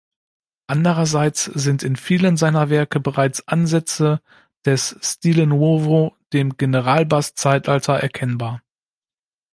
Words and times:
Andererseits 0.65 1.43
sind 1.45 1.83
in 1.83 1.95
vielen 1.95 2.35
seiner 2.35 2.71
Werke 2.71 2.99
bereits 2.99 3.47
Ansätze 3.47 4.19
des 4.65 4.97
„"Stile 5.03 5.45
nuovo"“, 5.45 6.17
dem 6.33 6.57
Generalbass-Zeitalter 6.57 7.99
erkennbar. 7.99 8.63